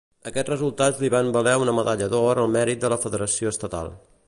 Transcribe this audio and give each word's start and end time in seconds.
Aquests 0.29 0.49
resultats 0.51 1.01
li 1.03 1.11
van 1.15 1.29
valer 1.35 1.53
una 1.65 1.77
Medalla 1.81 2.09
d'Or 2.15 2.43
al 2.45 2.51
mèrit 2.57 2.83
de 2.87 2.91
la 2.95 3.01
federació 3.07 3.55
estatal. 3.57 3.97